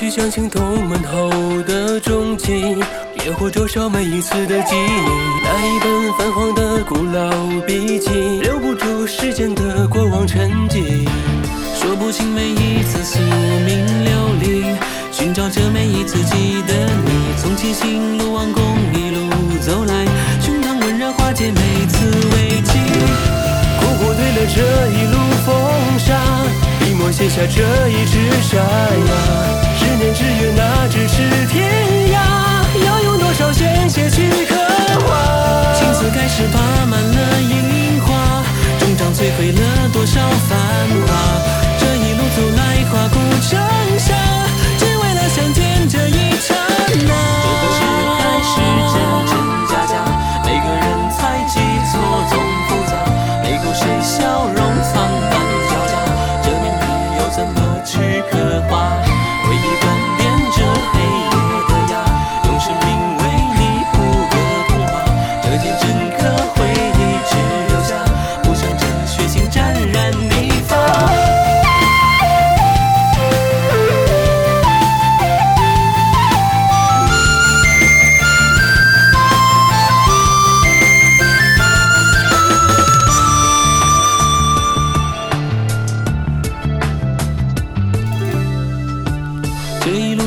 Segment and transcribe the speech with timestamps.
[0.00, 1.28] 去相信同门后
[1.64, 2.74] 的终极，
[3.22, 4.90] 也或灼烧每一次的记忆。
[5.44, 7.30] 那一本泛黄的古老
[7.66, 8.08] 笔记，
[8.40, 11.06] 留不住时间的过往沉寂。
[11.78, 14.64] 说不清每一次宿命流离，
[15.12, 17.34] 寻找着每一次记得你。
[17.36, 18.62] 从七星路王宫
[18.94, 19.28] 一路
[19.60, 20.06] 走来，
[20.40, 22.78] 胸膛温热化解每次危机。
[23.78, 24.62] 苦苦对了这
[24.96, 26.18] 一路风沙，
[26.82, 29.69] 笔墨写下这一纸沙哑。
[30.00, 31.70] 年之约，那只是天
[32.08, 32.16] 涯，
[32.86, 34.56] 要用多少鲜血去刻
[35.06, 35.74] 画？
[35.74, 38.42] 青丝开始爬满了樱花，
[38.78, 40.56] 终章摧毁了多少繁
[41.06, 41.12] 华。
[41.78, 43.60] 这一路走来，花鼓成
[43.98, 44.16] 沙，
[44.78, 46.54] 只为了相见这一刹
[47.06, 47.12] 那。
[47.44, 47.78] 这个世
[48.16, 48.56] 还是
[48.88, 48.96] 真
[49.28, 49.36] 真
[49.68, 49.94] 假假，
[50.46, 51.60] 每个人猜忌
[51.92, 52.96] 错综复杂，
[53.42, 54.96] 每口谁笑容苍
[55.28, 55.36] 白
[55.68, 55.92] 狡假，
[56.42, 59.09] 这命题又怎么去刻画？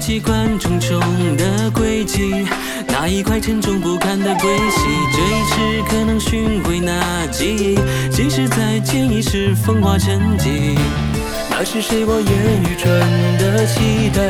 [0.00, 0.98] 机关重重
[1.36, 2.46] 的轨迹，
[2.88, 7.78] 那一块沉重不堪的归西，这一世可能寻回那记忆，
[8.10, 10.76] 即使再见已是风华沉寂。
[11.50, 12.32] 那是谁望眼
[12.62, 12.98] 欲穿
[13.38, 14.22] 的期待？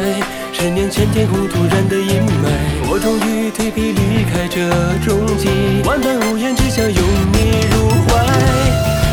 [0.53, 4.69] 十年前天空突然的阴霾，我终于蜕皮离开这
[5.07, 5.49] 终极，
[5.89, 7.03] 万般无言，只想拥
[7.33, 8.27] 你入怀。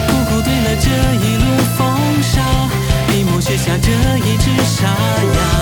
[0.07, 0.89] 苦苦对了这
[1.23, 1.45] 一路
[1.77, 1.85] 风
[2.23, 2.41] 沙，
[3.07, 3.91] 笔墨写下这
[4.25, 5.56] 一纸沙哑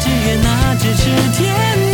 [0.00, 1.85] 只愿那咫尺天涯。